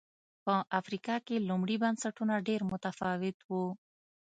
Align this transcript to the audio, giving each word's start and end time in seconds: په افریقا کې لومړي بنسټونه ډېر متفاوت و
په 0.45 0.53
افریقا 0.79 1.15
کې 1.27 1.45
لومړي 1.49 1.75
بنسټونه 1.83 2.33
ډېر 2.47 2.61
متفاوت 2.71 3.37
و 3.49 3.51